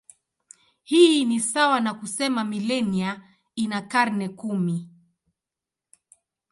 Hii 0.83 1.25
ni 1.25 1.39
sawa 1.39 1.79
na 1.79 1.93
kusema 1.93 2.43
milenia 2.43 3.21
ina 3.55 3.81
karne 3.81 4.29
kumi. 4.29 4.89